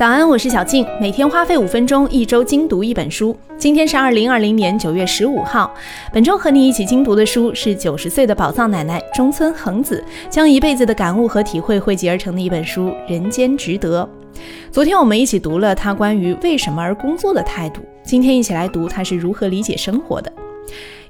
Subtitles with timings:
[0.00, 3.36] 早安，我是小静，每天花费五分钟，一周精读一本书。
[3.58, 5.70] 今天是二零二零年九月十五号，
[6.10, 14.02] 本周和你一起精读的书是九十岁的宝藏奶奶中村恒子将一辈子的感悟和体会汇集而成的一本书《人间值得》。
[14.70, 20.32] 昨天我们一起读了她关于为什么而工作的态度，今天一起来读她是如何理解生活的。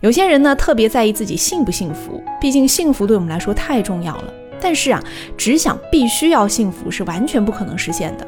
[0.01, 4.25] 有些人呢特别在意自己幸不幸福，毕竟幸福对我们来说太重要了。
[4.61, 5.03] 但是啊，
[5.37, 8.27] 只想必须要幸福是完全不可能实现的。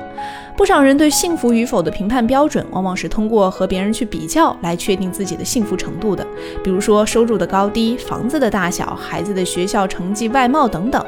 [0.57, 6.27] 不少人对幸福与否的评判标准，往往是通过和别人去比较来确定自己的幸福程度的。
[6.63, 11.05] 比如说收入的高低、房子的大小、孩子的学校成绩、外貌等等。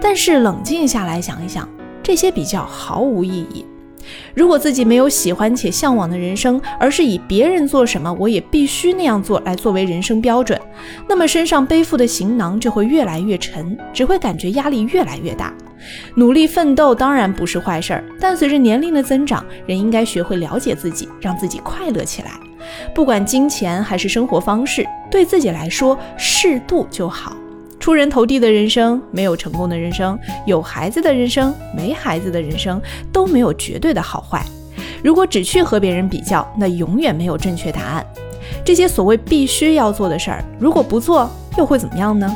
[0.00, 1.68] 但是冷静下来想一想，
[2.02, 3.64] 这些比较毫无意义。
[4.34, 10.60] 如果自己没有喜欢且向往的人生，而是以别人做什么我也必须那样做来作为人生标准，
[11.08, 15.52] 那么身上背负的行囊就会越来越沉，只会感觉压力越来越大。
[16.14, 22.30] 努力奋斗当然不是坏事儿，但随着年龄的增长，人应该学会了解自己，让自己快乐起来。
[22.94, 27.36] 不管金钱还是生活方式，对自己来说适度就好。
[27.82, 30.16] 出人头地的人生，没有成功的人生；
[30.46, 32.80] 有孩子的人生，没孩子的人生，
[33.12, 34.40] 都没有绝对的好坏。
[35.02, 38.06] 如果只去和别人比较，那永远没有正确答案。
[38.64, 42.32] 这些所谓必须要做的事儿，如果不做，又会怎么样呢？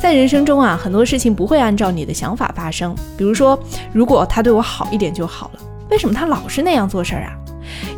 [0.00, 2.94] 在人生中啊，很多事情不会按照你的想法发生。
[3.16, 3.58] 比如说，
[3.92, 7.34] 如果他对我好一点就好了，为什么他老是那样做事儿啊？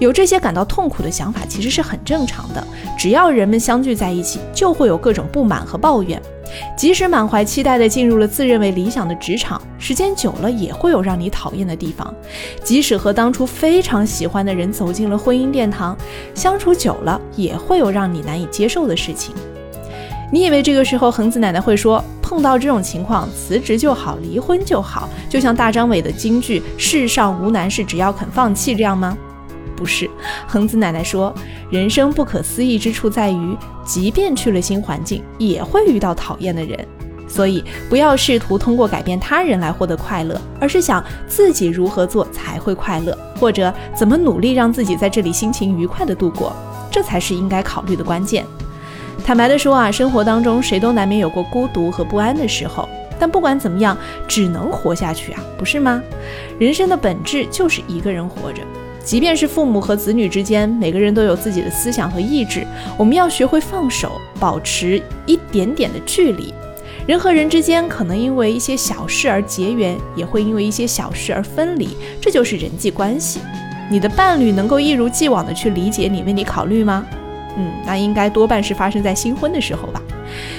[0.01, 2.67] 有这些感到痛苦的想法，其实是很正常的。
[2.99, 6.21] 只要人们相聚在一起，就会有各种不满和抱怨。
[6.77, 12.13] 即使满怀期待地进入了自认为理想的职场，时间久了也会有让你讨厌的地方。
[12.65, 15.97] 即使和当初非常喜欢的人走进了婚姻殿堂，
[16.35, 19.35] 相处久了也会有让你难以接受的事情。
[20.33, 29.17] 你以为这个时候恒子奶奶会说，碰到这种情况辞职就好，离婚就好，就像大张伟的京剧“世上无难事，只要肯放弃”这样吗？
[29.81, 30.11] 不是，
[30.47, 31.35] 恒子奶奶说，
[31.71, 36.87] 人生不可思议之处在于，即便去了新环境，也会遇到讨厌的人。
[37.27, 46.53] 所以，不要试图通过改变他人来获得快乐，而是想自己如何做才会快乐，或者怎么努力让自己在这里心情愉快的度过，
[46.91, 48.45] 这才是应该考虑的关键。
[49.25, 52.87] 坦白的说啊，生活当中谁都难免有过孤独和不安的时候，
[53.19, 53.97] 但不管怎么样，
[54.29, 56.03] 只能活下去啊，不是吗？
[56.59, 58.61] 人生的本质就是一个人活着。
[59.05, 62.67] 即便是父母和子女之间，每个人都有自己的思想和意志。
[62.97, 66.55] 我们要学会放手，保持一点点的距离。
[67.07, 71.89] 人和人之间可能因为一些小事而结缘，也会因为一些小事而分离，
[72.21, 73.41] 这就是人际关系。
[73.91, 77.05] 你的伴侣能够一如既往的去理解你、为你考虑吗？
[77.57, 80.01] 嗯，那应该多半是发生在新婚的时候吧。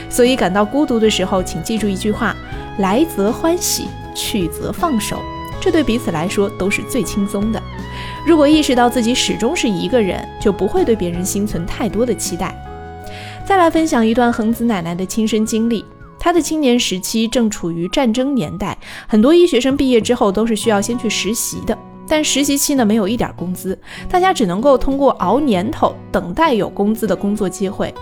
[0.09, 2.35] 所以感到孤独的时候，请记住一句话：
[2.79, 5.21] 来则欢喜，去则放手。
[5.61, 7.61] 这对彼此来说都是最轻松的。
[8.25, 12.53] 如果意识到自己始终是一个人，就不会对别人心存太多的期待。
[13.45, 15.85] 再来分享一段恒子奶奶的亲身经历。
[16.19, 18.77] 她的青年时期正处于战争年代，
[19.07, 21.77] 很多医学生毕业之后都是需要先去实习的，
[22.11, 23.79] 但实习期呢没有一点工资，
[24.09, 27.93] 大家只能够通过熬年头等待有工资的工作机会。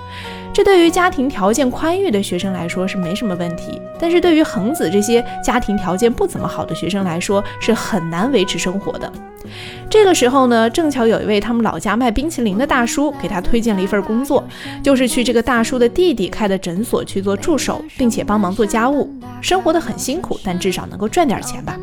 [0.51, 9.13] 这对于家庭条件宽裕的学生来说是没什么问题，但是对于恒子这些家庭条件不怎么好的学生来说是很难维持生活的。
[9.89, 14.43] 这个时候呢，正巧有一位他们老家卖冰淇淋的大叔给他推荐了一份工作，
[14.83, 19.09] 就是去这个大叔的弟弟开的诊所去做助手，并且帮忙做家务，
[19.41, 21.77] 生活的很辛苦，但至少能够赚点钱吧。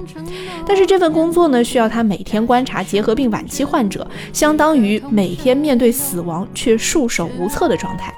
[0.66, 8.12] 但是这份工作呢，需要他每天观察结核病晚期患者，相当于每天面对死亡却束手无策的状态。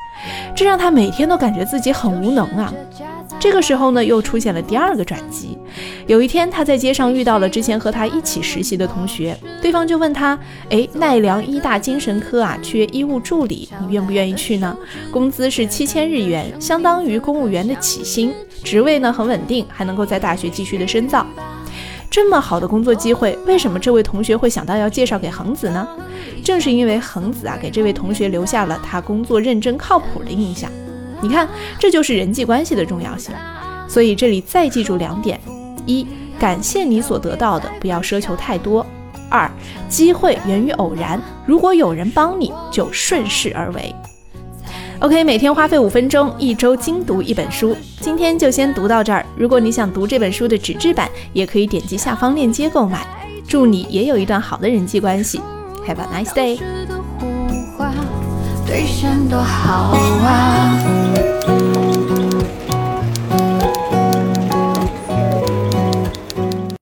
[0.54, 2.72] 这让他每天都感觉自己很无能啊。
[3.40, 5.56] 这个时候呢，又出现了第二个转机。
[6.06, 10.36] 有一天，他在街上遇到了之前和他一起实习的同学，对方就问他
[10.70, 14.76] ：“哎，奈良医大精神科啊，缺医务助理，你愿不愿意去呢？
[15.12, 18.34] 工资是七千日元，相当于公务员的起薪，
[18.64, 21.24] 职位呢很稳定，还能够在大学继续的深造。”
[22.10, 25.86] 这么好的工作机会，为什么这位同学会想到要介绍给恒子呢？
[26.42, 30.68] 正是因为恒子啊，给这位同学留下了他工作认真靠谱的印象。
[31.20, 31.48] 你看，
[31.78, 33.34] 这就是人际关系的重要性。
[33.88, 35.40] 所以这里再记住两点：
[35.86, 36.06] 一，
[36.38, 38.84] 感谢你所得到的，不要奢求太多；
[39.30, 39.50] 二，
[39.88, 43.94] 机会源于偶然，如果有人帮你，就顺势而为。
[45.00, 47.76] OK，每天花费五分钟，一周精读一本书。
[48.00, 49.24] 今天就先读到这儿。
[49.36, 53.06] 如果你想读这本书的纸质版，也可以点击下方链接购买。
[53.46, 55.40] 祝你也有一段好的人际关系。
[55.86, 56.58] Have a nice day。